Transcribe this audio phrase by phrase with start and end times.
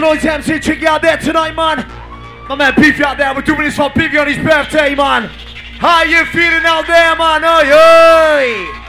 [0.00, 1.86] Noise MC, check you out there tonight, man.
[2.48, 5.28] My man Beefy out there, we're doing this for Beefy on his birthday, man.
[5.78, 7.44] How you feeling out there, man?
[7.44, 8.82] Oi, oi!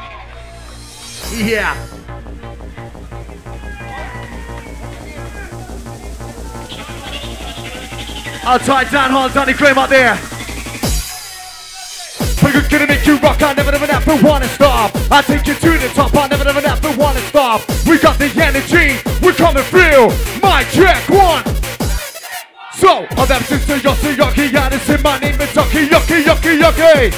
[1.46, 1.76] Yeah.
[8.44, 10.37] Outside Dan Hall, Danny Graham out there.
[12.48, 14.96] We're gonna make you rock, I never, never, never wanna stop.
[15.12, 17.60] I take you to the top, I never, never, never wanna stop.
[17.86, 20.08] We got the energy, we're coming through.
[20.42, 21.44] My check one.
[22.72, 26.56] So, I'm that sister Yossi Yoki, and it's in my name is Yoki, Yoki, Yoki,
[26.56, 27.12] Yoki.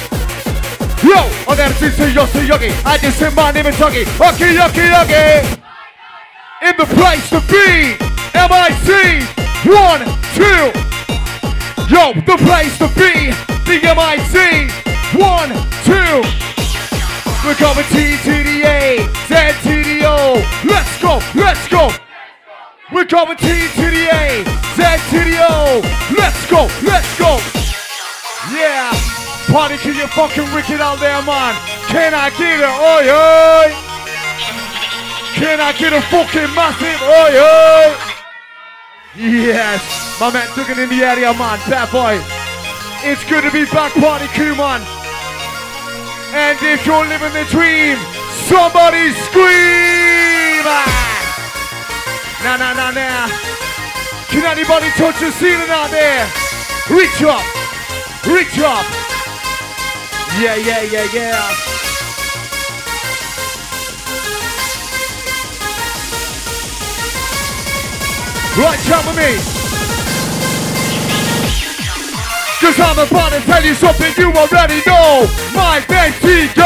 [1.06, 5.60] Yo, I'm that sister Yossi Yoki, and it's in my name is Yoki, Yoki, Yoki.
[6.66, 7.94] In the place to be,
[8.34, 9.22] MIC,
[9.70, 10.02] one,
[10.34, 10.74] two.
[11.86, 13.30] Yo, the place to be,
[13.64, 15.50] the MIC, one,
[15.82, 16.22] two.
[17.42, 20.38] We're coming T to the A, Z to the O.
[20.64, 21.90] Let's go, let's go.
[22.92, 24.44] We're coming T to the A,
[24.76, 25.80] Z to the O.
[26.16, 27.38] Let's go, let's go.
[28.52, 28.92] Yeah.
[29.50, 31.54] Party can you fucking wicked out there, man.
[31.88, 32.70] Can I get it?
[32.70, 33.74] Oi, oi.
[35.34, 37.00] Can I get a fucking massive?
[37.02, 37.96] Oi, oi.
[39.16, 40.20] Yes.
[40.20, 41.58] My man took it in the area, man.
[41.68, 42.20] Bad boy.
[43.02, 44.99] It's good to be back, party crew, man.
[46.32, 47.98] And if you're living the dream,
[48.46, 50.62] somebody scream!
[52.42, 53.28] Nah, nah, nah, nah.
[54.28, 56.24] Can anybody touch the ceiling out there?
[56.88, 57.44] Reach up,
[58.26, 58.86] reach up.
[60.38, 61.70] Yeah, yeah, yeah, yeah.
[68.56, 69.59] Right, jump with me.
[72.60, 75.26] Cause I'm about to tell you something you already know.
[75.54, 76.60] My name's TJ.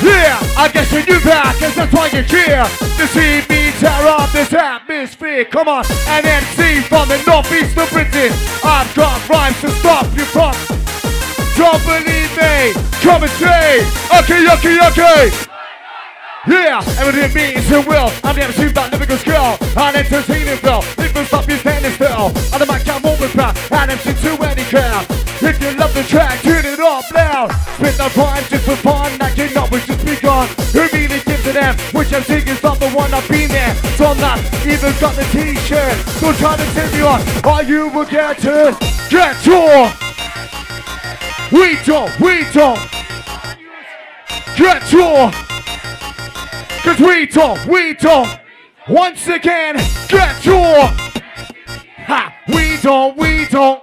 [0.00, 2.64] Yeah, I guess you knew that, cause that's why you're here.
[2.96, 5.44] To see me tear up this atmosphere.
[5.44, 8.32] Come on, an MC from the northeast of Britain.
[8.64, 10.56] I've got rhymes to stop you from.
[11.54, 12.72] Don't believe me,
[13.04, 13.84] come and see.
[14.08, 15.51] Okay, okay, okay.
[16.48, 18.10] Yeah, everything means it will.
[18.24, 19.54] I'm the MC that lyrical skill.
[19.78, 20.82] And entertaining Phil.
[20.98, 22.34] People stop you standing still.
[22.50, 23.54] On the mic, I'm over proud.
[23.70, 25.06] And MC to any crowd.
[25.38, 27.54] If you love the track, turn it up loud.
[27.78, 29.12] Spit the rhymes just for fun.
[29.38, 30.48] You know it's just begun.
[30.74, 31.78] Who really gives a damn?
[31.94, 33.74] Which I'm MC is not the one I've been there.
[33.94, 35.94] So I'm not even got the t-shirt.
[36.18, 37.22] So try to tell me on.
[37.46, 38.74] Are you will get to
[39.10, 39.94] get to?
[41.54, 42.82] We don't, we don't.
[44.58, 45.51] Get to.
[46.82, 48.28] Cause we don't, we don't.
[48.88, 49.76] Once again,
[50.08, 50.90] get your.
[52.08, 52.34] Ha!
[52.48, 53.80] We don't, we don't.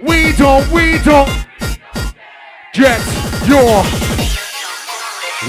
[0.00, 1.30] We don't, we don't.
[2.74, 2.98] Get
[3.46, 3.84] your.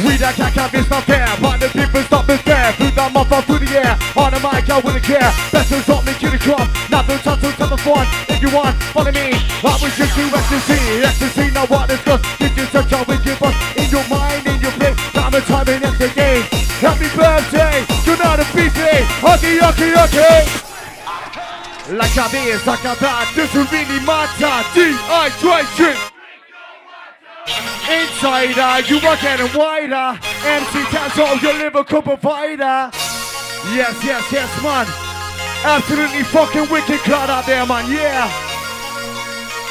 [0.05, 2.73] We that can't have this not fair, but the people stop me fair.
[2.73, 5.33] Through the up through the air, on the mic I wouldn't care.
[5.49, 6.69] Best to stop me, get across.
[6.93, 8.05] Not the chance to a fun.
[8.29, 9.33] If you want, follow me.
[9.33, 11.49] I was just do ecstasy, ecstasy.
[11.49, 12.21] Now what is good?
[12.55, 14.42] You search out with your bus in your mind,
[19.33, 20.45] Okay, okay, okay.
[21.89, 24.61] Like a this, like a that, this will really matter.
[24.77, 25.97] Dehydration.
[27.89, 30.21] Insider, you are getting wider.
[30.45, 32.93] MC Tazo, oh, your lyrical provider.
[33.73, 34.85] Yes, yes, yes, man.
[35.65, 37.89] Absolutely fucking wicked crowd out there, man.
[37.91, 38.29] Yeah.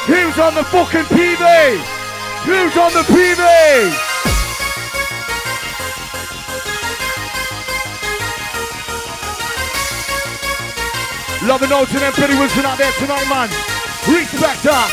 [0.05, 1.77] Who's on the fucking PV?
[2.43, 4.12] Who's on the PV?
[11.45, 13.49] Love and notes and them pretty Wilson out there tonight, man.
[14.07, 14.89] Respect up.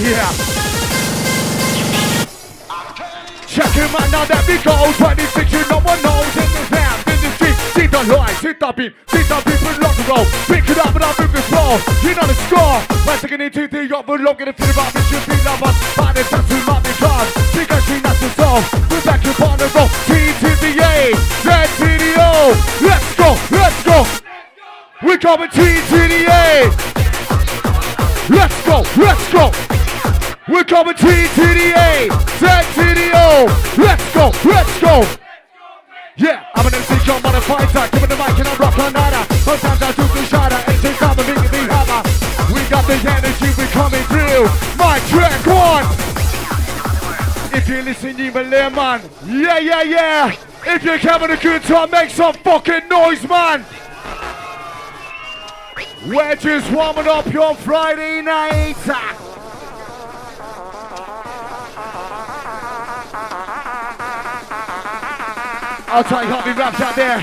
[0.00, 0.32] Yeah.
[3.46, 6.77] Check him out now that we go 26, you no one knows in the
[7.78, 7.84] in.
[7.84, 10.26] See the light, see the beam, see the people rock and roll.
[10.46, 11.78] Pick it up and move it slow.
[12.02, 12.82] You know the score.
[13.06, 15.76] We're taking it to the up, looking to feel about me, should be lovers.
[15.96, 16.58] But it's too
[18.02, 18.64] not to solve.
[18.90, 19.90] We're back up on the road.
[20.06, 21.14] T to the A,
[21.44, 21.48] Z
[21.78, 22.52] to the O.
[22.82, 24.04] Let's go, let's go.
[25.02, 26.70] We're coming T to the A.
[28.28, 29.52] Let's go, let's go.
[30.48, 32.08] We're coming T to the A,
[32.38, 33.46] Z to the O.
[33.78, 35.27] Let's go, let's go.
[36.18, 37.88] Yeah, I'm an MC John fighter.
[37.92, 39.22] Give me the mic and I rock on nada.
[39.36, 42.02] Sometimes I do the shadow, and take time to make it be hammer.
[42.52, 44.50] We got the energy, we coming through.
[44.76, 45.86] My track one.
[47.56, 49.08] If you listen, you believe, man.
[49.26, 50.36] Yeah, yeah, yeah.
[50.66, 53.64] If you're having a good time, make some fucking noise, man.
[56.40, 59.27] Just warming up your Friday night.
[65.98, 67.18] I'll tell you how many raps out there.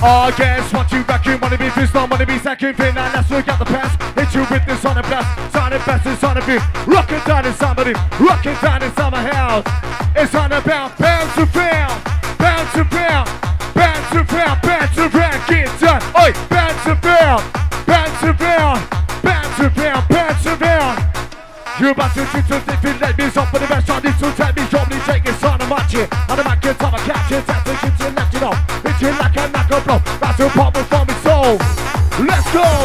[0.00, 3.28] I guess what you vacuum, wanna be first, not wanna be second, fin, and let's
[3.28, 4.00] look at the past.
[4.16, 6.56] Hit you with this on a blast, sign it best inside of you.
[6.88, 9.68] Rockin' down in somebody, rockin' down in summer house.
[10.16, 12.00] It's on about bounce around,
[12.40, 13.28] bounce around,
[13.76, 16.00] bounce around, bounce around, get done.
[16.16, 17.44] Oi, bounce around,
[17.84, 18.80] bounce around,
[19.20, 21.04] bounce around, bounce around.
[21.78, 24.05] You're about to shoot something, feel like me, stop for the rest of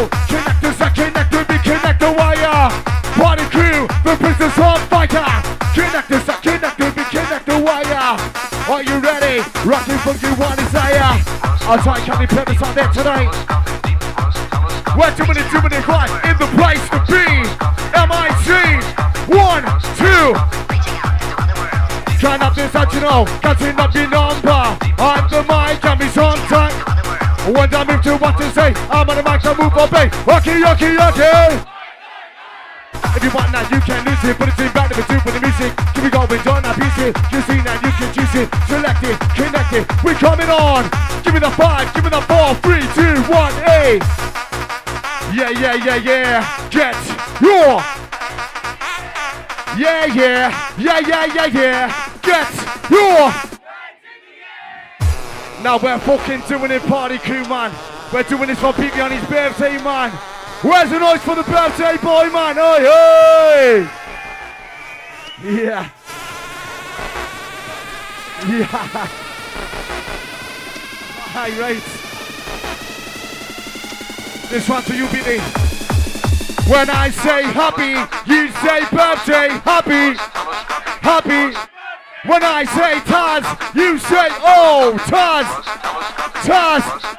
[0.02, 2.70] go connect us I connect with me connect the wire
[3.18, 5.10] party crew the business on fire
[5.74, 8.18] connect us I connect with me connect the wire
[8.70, 11.22] are you ready rocking you one desire
[11.70, 13.30] I'll try candy purpose on there tonight
[14.92, 17.24] we're too many, too many right in the place to be.
[17.96, 18.52] MIT,
[19.32, 19.64] one,
[19.96, 20.36] two.
[22.20, 24.52] Turn up this you know, cutting up your number.
[25.00, 26.92] On the mic, and me on time.
[27.56, 30.08] When I move to what to say, I'm on the mic, I move obey.
[30.38, 31.72] Okay, okay, okay.
[33.12, 34.38] If you want that, you can lose it.
[34.40, 35.76] Put it in back, number two for the music.
[35.92, 37.12] Keep it going, don't abuse it.
[37.28, 38.48] You see that, you can choose it.
[38.72, 39.84] Select it, connect it.
[40.00, 40.88] We're coming on.
[41.24, 43.52] Give me the five, give me the four, three, two, one,
[43.84, 44.00] eight.
[45.36, 46.40] Yeah, yeah, yeah, yeah.
[46.72, 46.96] Get
[47.44, 47.84] your.
[49.76, 50.48] Yeah, yeah,
[50.78, 51.88] yeah, yeah, yeah, yeah.
[52.24, 52.48] Get
[52.88, 53.28] your.
[55.64, 57.72] Now we're fucking doing it, party crew, man.
[58.14, 60.12] We're doing this for Pete on his birthday, man.
[60.62, 62.58] Where's the noise for the birthday boy, man?
[62.60, 63.90] Oi, oi!
[65.42, 65.90] Yeah.
[68.50, 68.66] Yeah.
[71.32, 72.02] High rates.
[74.50, 75.40] This one's for you, Billy.
[76.70, 77.92] When I say happy,
[78.30, 80.18] you say birthday, happy,
[81.00, 81.56] happy.
[82.28, 85.46] When I say Taz, you say oh, Taz,
[86.44, 87.18] Taz.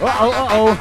[0.00, 0.74] Uh oh, uh oh.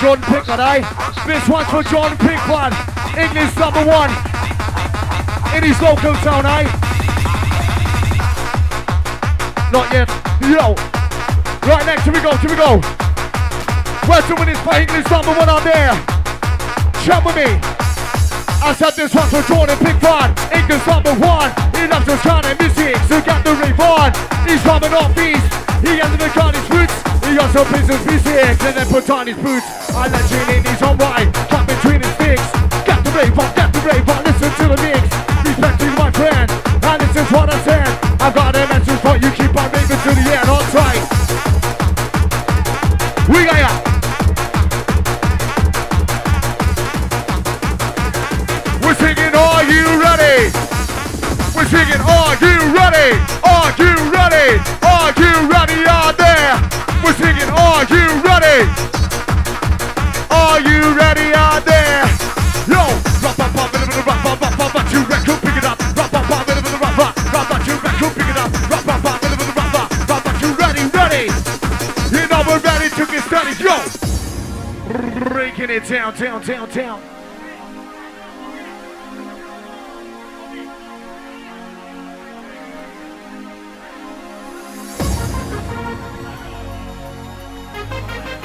[0.00, 0.80] John Pickford, eh?
[1.26, 2.72] This one's for John Pickford,
[3.16, 4.10] English number one
[5.56, 6.64] in his local town, eh?
[9.72, 10.08] Not yet.
[10.42, 10.74] Yo.
[11.68, 12.80] Right next, here we go, here we go.
[14.28, 15.92] Doing this for English number one out there.
[17.04, 17.60] Jump with me.
[18.62, 20.32] I said this one for Jordan Pickford.
[20.50, 21.73] English number one.
[21.76, 24.12] He loves this kind of music, so got the on.
[24.46, 25.44] He's coming off east.
[25.84, 26.96] He has the gun his roots.
[27.26, 29.66] He also plays his music and then puts on his boots.
[29.92, 31.28] I let you in, he's on right.
[31.50, 32.46] Cut between his sticks.
[32.88, 34.24] Got the rave on, got the rave on.
[34.24, 35.04] Listen to the mix.
[35.44, 36.46] Respect to my friend.
[36.84, 37.88] And this is what I said.
[38.20, 39.30] I've got a message for you.
[39.32, 40.48] Keep on raving to the end.
[40.48, 41.02] On tight.
[43.28, 43.72] We got ya.
[48.84, 49.83] We're singing, are you?
[51.64, 53.16] we're singing, are you ready?
[53.40, 54.60] Are you ready?
[54.84, 56.60] Are you ready out there?
[57.02, 58.68] We're singing, are you ready?
[60.28, 62.04] Are you ready out there?
[62.68, 62.84] Yo,
[63.24, 65.56] rap up, up, little bit of rap, up, up, up, up, you record, cool, pick
[65.56, 68.10] it up, rap up, up, little bit of rap, rap, rap, up, you record, cool,
[68.10, 70.84] pick it up, rap up, up, little bit of rap, rap, rap, up, you ready,
[70.92, 71.24] ready?
[72.12, 73.76] You know we're ready to get started, yo.
[75.30, 77.23] Breaking it down, down, down, down.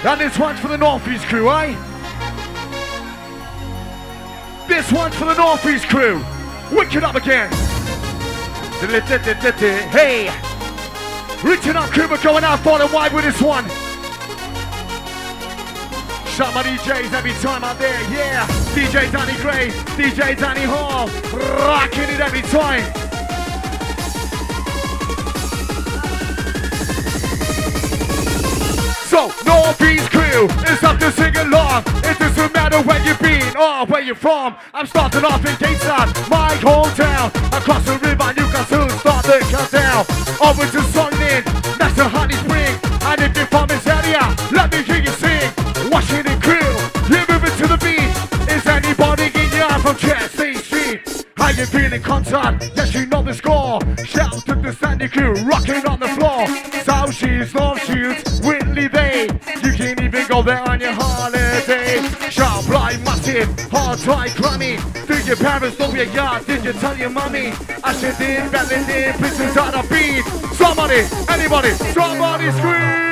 [0.02, 1.76] And this one's for the Northeast crew, eh?
[4.68, 6.24] This one's for the Northeast crew.
[6.72, 7.52] Wicked up again.
[9.92, 10.30] Hey!
[11.44, 13.66] Reaching up crew, going out far and wide with this one.
[16.30, 18.48] Shout my DJs every time out there, yeah.
[18.74, 21.08] DJ Danny Gray, DJ Danny Hall,
[21.66, 22.99] rocking it every time.
[30.40, 31.84] Crew is up to sing along.
[32.08, 34.56] It doesn't matter where you've been or where you're from.
[34.74, 37.28] I'm starting off in Gateshead, my hometown.
[37.52, 40.06] Across the river, you can soon start the countdown.
[40.40, 41.09] Over to Sunderland,
[63.90, 64.78] hard, dry, crummy.
[65.08, 66.46] Do your parents know your yard?
[66.46, 67.52] Did you tell your mommy?
[67.84, 70.24] I should in, battling in, prisons on a beat.
[70.54, 73.09] Somebody, anybody, somebody scream.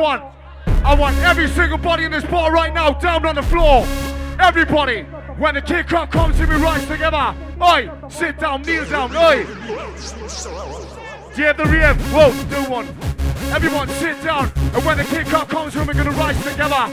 [0.00, 3.84] I want every single body in this bar right now down on the floor.
[4.38, 5.02] Everybody,
[5.38, 7.34] when the kick up comes to me, rise together.
[7.60, 9.44] Oi, sit down, kneel down, oi.
[11.36, 11.94] yeah, the rear?
[12.14, 12.86] Whoa, do one.
[13.52, 16.86] Everyone sit down, and when the kick up comes to we're gonna rise together.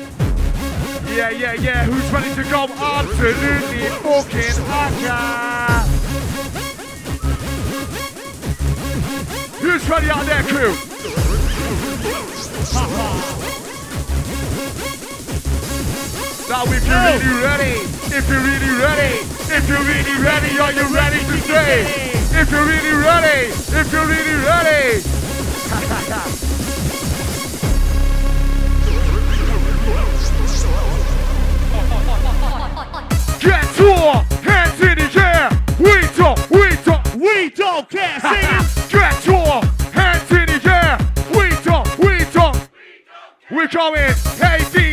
[1.14, 2.66] Yeah, yeah, yeah, who's ready to go?
[2.74, 5.86] Absolutely fucking Aka.
[9.62, 10.95] Who's ready out there, crew?
[12.74, 12.82] Now
[16.66, 17.74] if you're really ready,
[18.16, 19.22] if you're really ready,
[19.54, 21.86] if you're really ready, are you ready to stay?
[22.42, 25.04] If you're really ready, if you're really ready.
[33.40, 33.94] Get to
[34.42, 35.50] hands in the air.
[35.80, 38.20] We don't, we don't, we don't care.
[38.90, 39.75] Get to.
[43.56, 44.14] We coming.
[44.38, 44.85] Hey, D.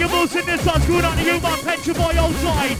[0.00, 2.78] variables in this one's Good on you, my pension boy, outside.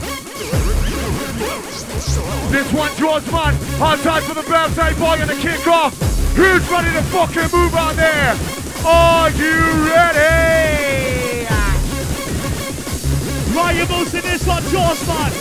[2.49, 3.53] This one draws man.
[3.79, 5.93] Outside for the birthday boy and the kickoff.
[6.35, 8.35] Who's ready to fucking move out there?
[8.85, 9.53] Are you
[9.85, 11.45] ready?
[13.53, 15.31] Variables in this one, draws man.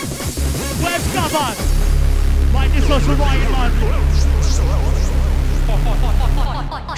[0.85, 1.57] Where's Gavan?
[2.53, 3.71] Right, this one's for Ryan, man.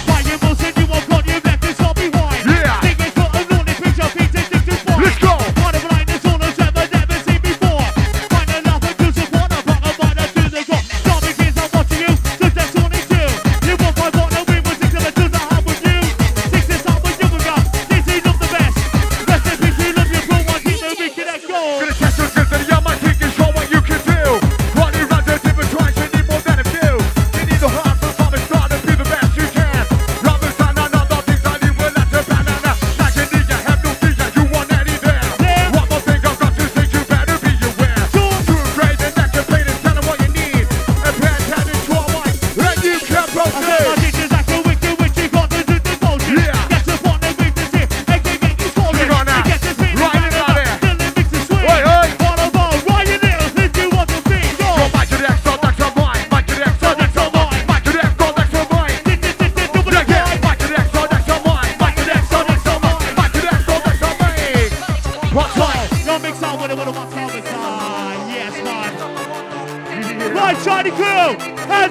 [0.06, 1.41] Variables in you, won't got you.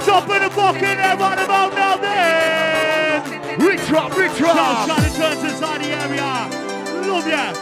[0.05, 3.23] top of the bucket and what about now then?
[3.59, 4.85] Retrop, retrop.
[4.85, 6.49] So trying to turn to Zani area.
[7.07, 7.53] Love ya.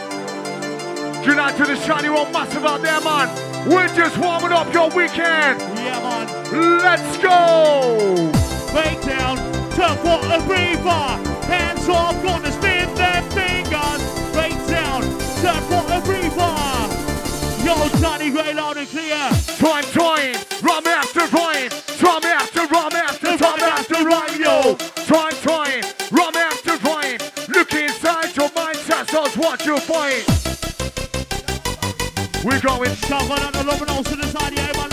[1.22, 3.28] Tonight to the shiny one, massive out there, man.
[3.68, 5.60] We're just warming up your weekend.
[5.76, 6.26] Yeah, man.
[6.78, 8.30] Let's go.
[8.72, 9.36] Breakdown,
[9.74, 11.06] turn for a breather.
[11.46, 14.02] Hands off, gonna spin their fingers.
[14.32, 15.02] Breakdown,
[15.42, 16.56] turn for a breather.
[17.64, 19.28] Yo, Johnny, great loud and clear.
[19.58, 21.49] Time, time, run after run.
[29.76, 30.44] two points.
[32.44, 34.89] We're going seven and eleven Lebanon the side, yeah, man.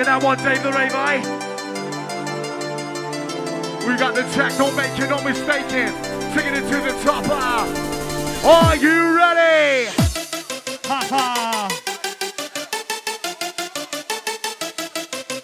[0.00, 1.16] at that one, Dave the Levi.
[3.86, 5.92] We got the track, don't make you no mistaken.
[6.32, 7.24] Taking it to the top.
[7.28, 7.66] Uh.
[8.48, 9.90] Are you ready?
[10.86, 11.68] Ha ha.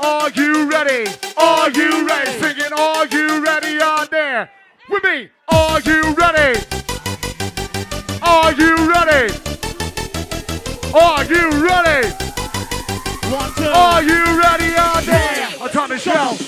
[0.01, 1.11] Are you ready?
[1.37, 2.31] Are you ready?
[2.41, 4.51] Singing, are you ready out there?
[4.89, 6.61] With me, are you ready?
[8.23, 9.35] Are you ready?
[10.95, 12.16] Are you ready?
[13.67, 14.75] Are you ready?
[14.77, 15.47] Are they?
[15.61, 16.46] I'm trying to.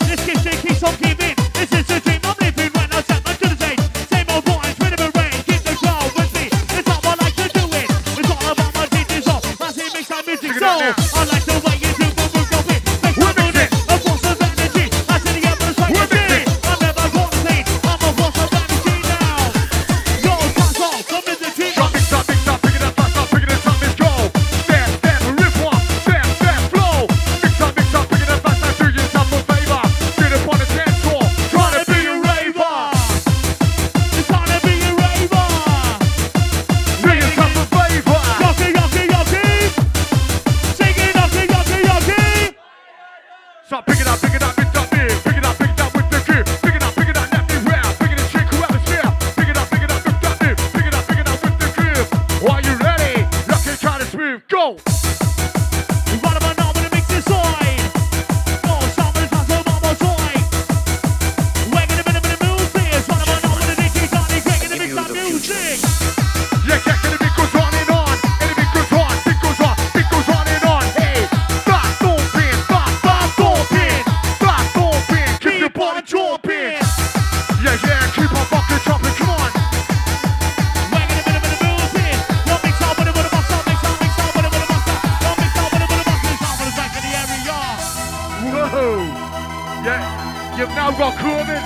[91.08, 91.62] got COVID.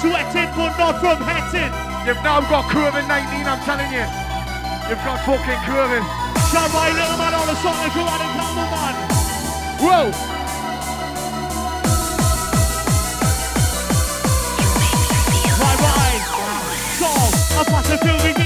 [0.00, 1.72] Sweating, but not from hacking.
[2.06, 4.04] You've now got COVID 19, I'm telling you.
[4.88, 6.02] You've got fucking COVID.
[6.52, 8.94] Shout my little man on the song if you want to come on.
[9.80, 10.12] Whoa!
[16.98, 18.37] Song, I'm about to feel the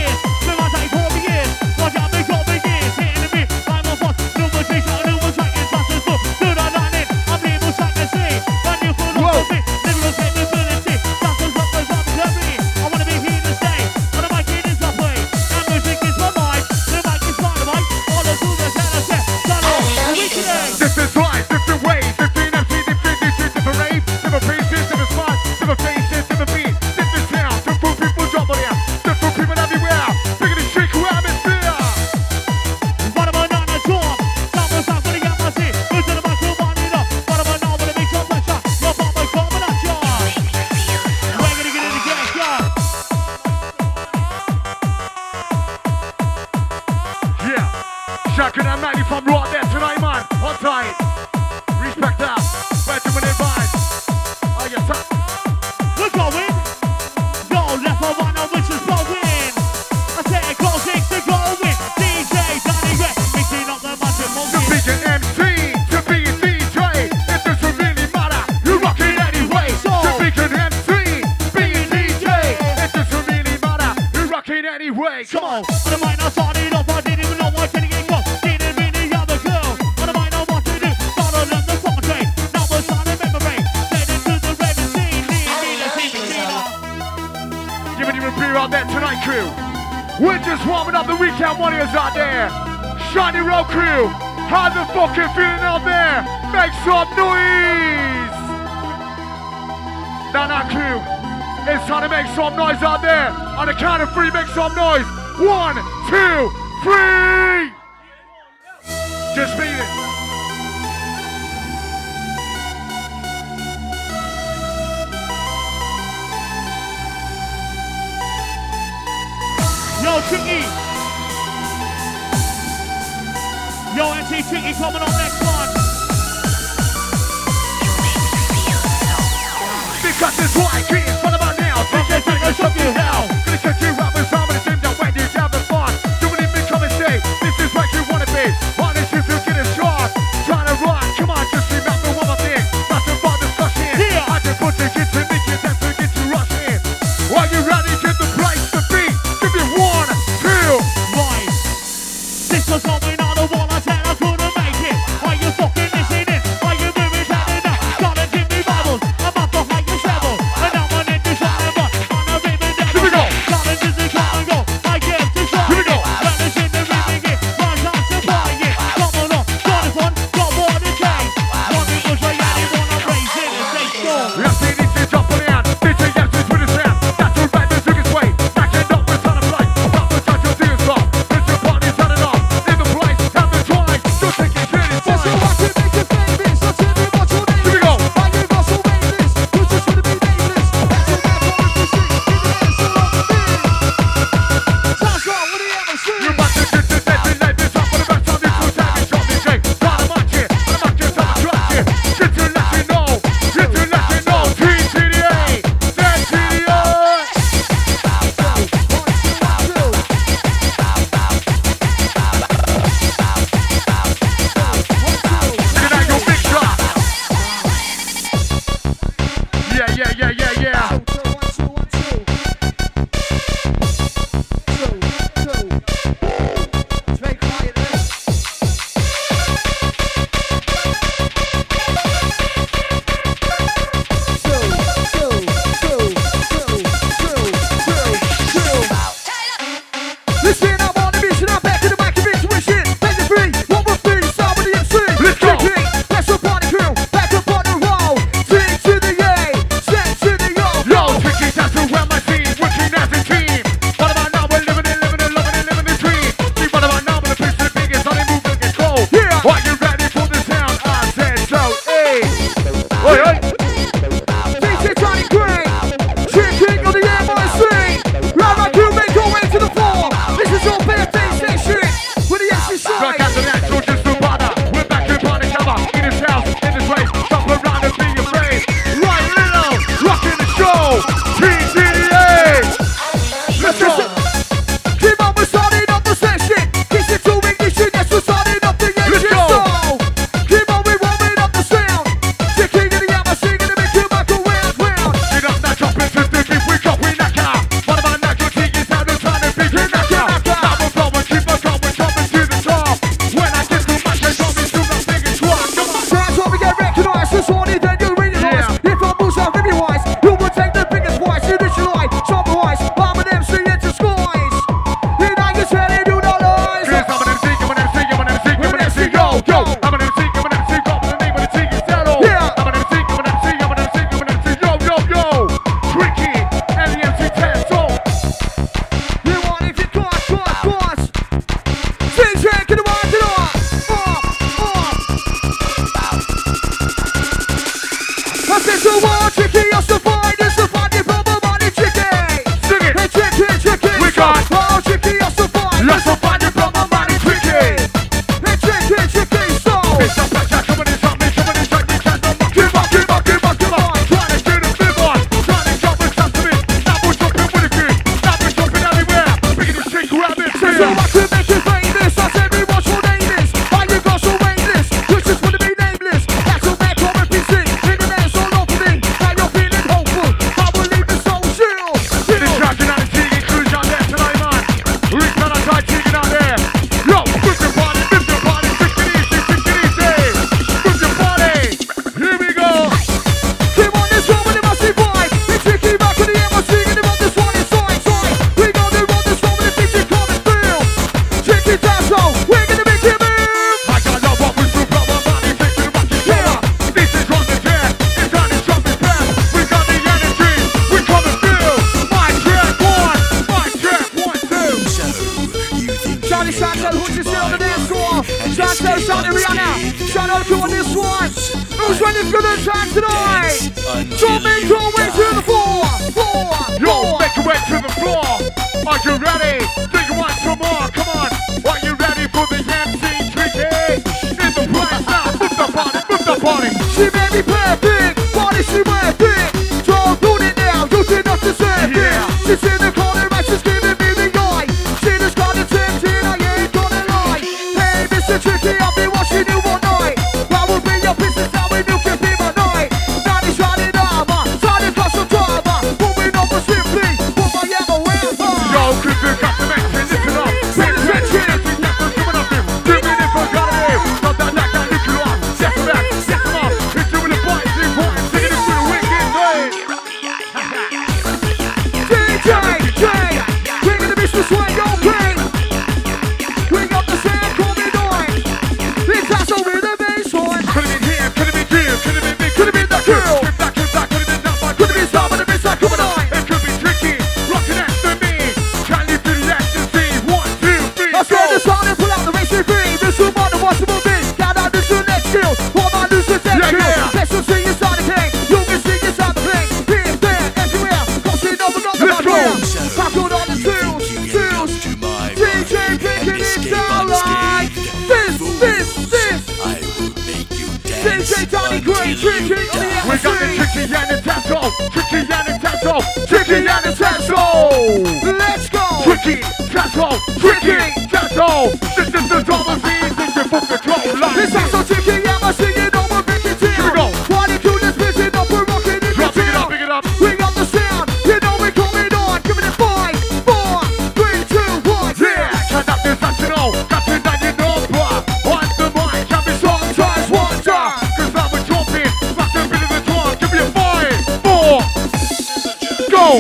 [102.43, 103.29] some noise out there.
[103.57, 105.07] On the count of three, make some noise.
[105.39, 105.77] One,
[106.11, 106.51] two,
[106.83, 107.32] three.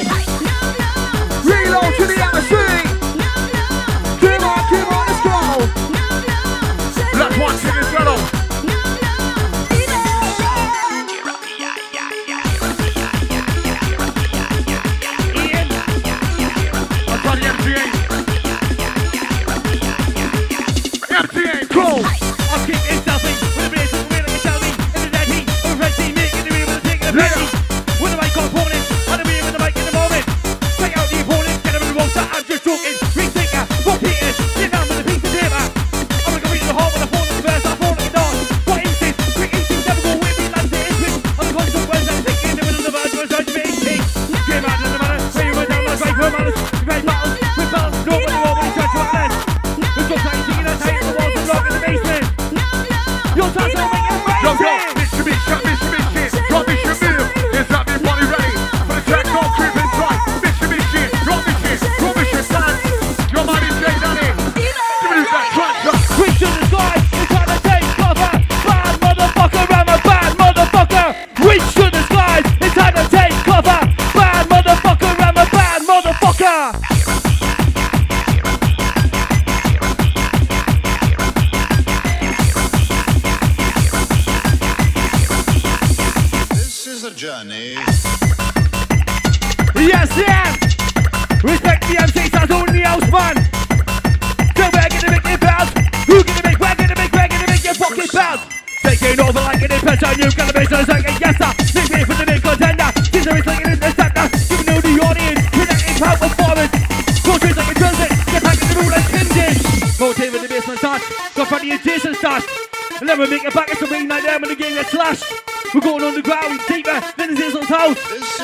[0.00, 0.31] go.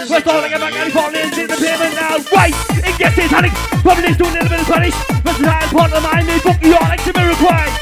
[0.09, 2.16] We're calling about Gary falling into the pavement now.
[2.33, 3.53] Wait, it gets his satanic.
[3.85, 4.97] Probably doing a little bit of Spanish.
[5.21, 7.73] Must have had part of the mind made book the Onyx to be required.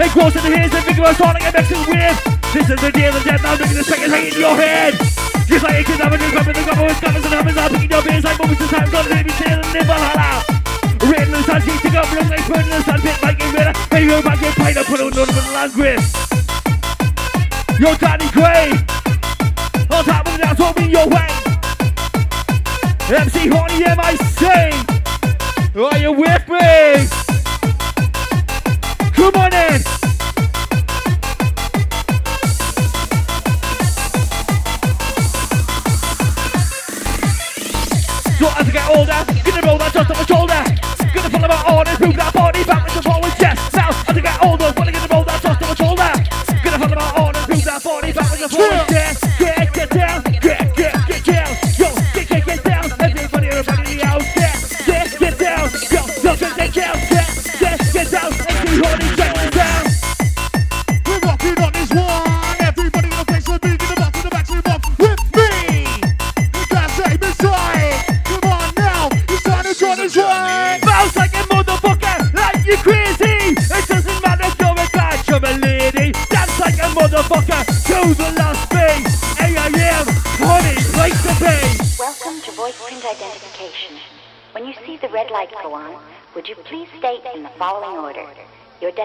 [0.00, 2.16] It goes to the hands and big about Sonic and Mexican wave.
[2.56, 4.96] This is the day of the dead now, making the second hang in your head.
[5.44, 8.00] Just like a kid having his weapon, the government's gunners and hammers are picking your
[8.08, 10.48] beers like moments of time, gonna be sailing in Valhalla.
[11.04, 14.08] Raiding the sun, She's to go, from like burning the sun, pit, Viking Raider, hey,
[14.08, 16.00] you're back in Pine, I put on the land with.
[17.76, 18.85] Yo, Danny Gray!
[23.48, 24.70] Honey, you, I say.
[25.80, 27.25] Are you with me?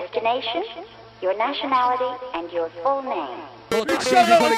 [0.02, 0.64] destination,
[1.22, 3.38] your nationality, and your full name.
[3.70, 4.56] Big shout out to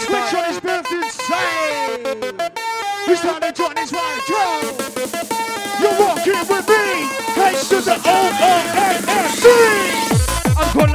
[0.96, 2.32] insane.
[3.06, 3.92] It's time to join this.
[5.82, 7.10] You're walking with me.
[8.08, 9.48] O-O-N-S-C.
[10.56, 10.93] I'm going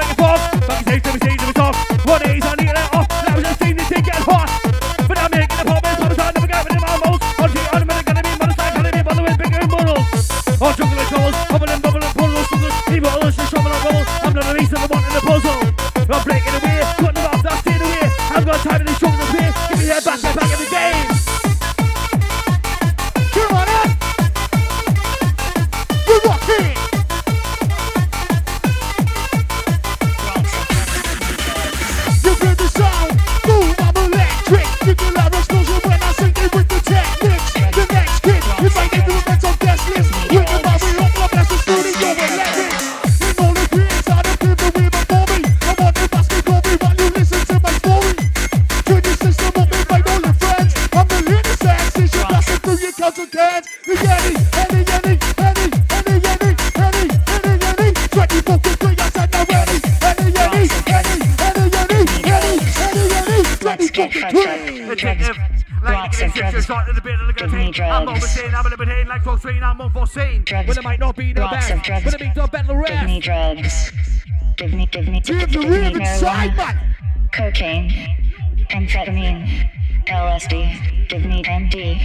[79.29, 82.01] LSD, LSD, me MD,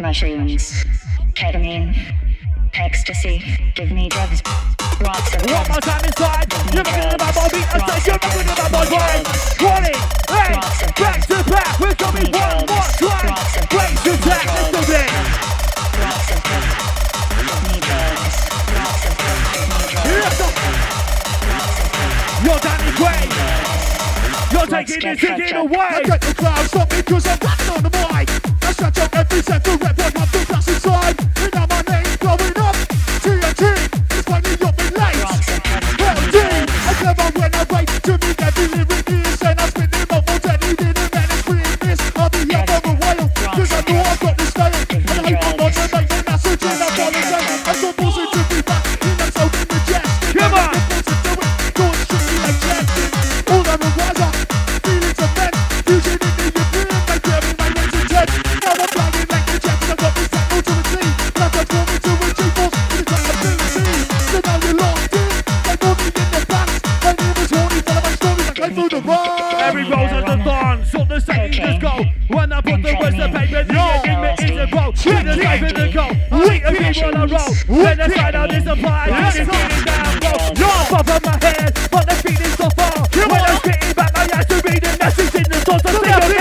[0.00, 0.84] mushrooms,
[1.34, 1.92] ketamine,
[2.74, 3.42] ecstasy,
[3.74, 4.42] give me drugs.
[4.42, 8.70] Of One more time inside, never been about my body I said you're never about
[8.70, 9.24] my body
[9.58, 9.90] 20
[10.30, 10.54] hey,
[10.94, 13.26] back to back, we're coming one more time.
[13.26, 14.90] Back to back, let's do
[17.66, 18.36] me drugs.
[18.62, 19.26] Me drugs.
[22.62, 24.05] Danny Quay.
[24.52, 25.78] You're taking this ticket away.
[25.78, 28.28] I get the crowd, stop me, cause I'm back on the mic.
[28.64, 31.16] I stretch up every second rep, one, two, that's inside.
[31.38, 32.76] And now my name's blowing up.
[33.22, 33.95] TNT.
[75.96, 76.06] go.
[76.44, 77.52] We the people on the roll.
[77.80, 80.40] When the sign out is the fire, I can feel it down low.
[80.60, 82.96] You're above my head, but the feeling's so far.
[83.16, 86.36] When I'm getting back, my eyes read the messages in the source of therapy.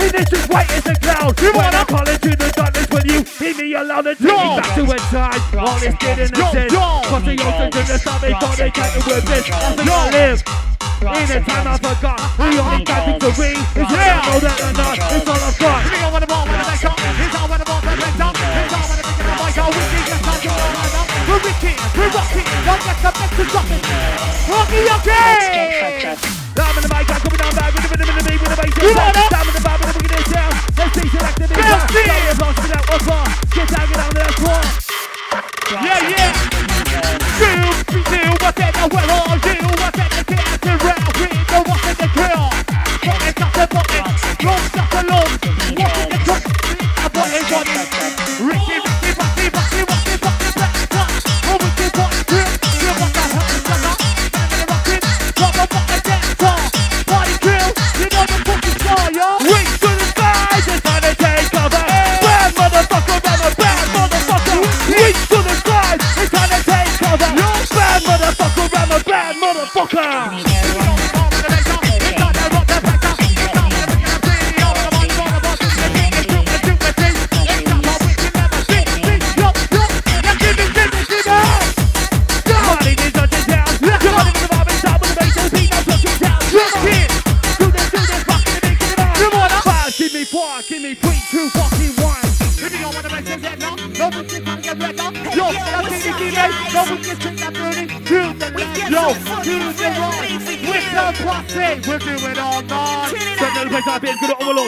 [0.00, 1.36] And this is white as a cloud.
[1.40, 4.40] You when I call to the darkness will you, hear me aloud and take yo.
[4.40, 5.40] me back to a time.
[5.60, 6.70] All this getting and I did.
[6.72, 6.80] The
[7.12, 9.44] ocean to the sun, they thought they can't with this.
[9.52, 10.42] As I live.
[11.02, 13.58] In a time I forgot, we only got victory.
[13.74, 14.22] It's yeah.
[14.22, 16.01] know that or not, it's all I've got.
[21.42, 23.82] wicked, we rocking, don't get some next to dropping.
[24.46, 26.16] Rocky, okay!
[26.56, 28.40] Now I'm in the mic, I'm coming down back with the rhythm in the beat,
[28.40, 28.82] with the bass.
[28.82, 29.31] You know that?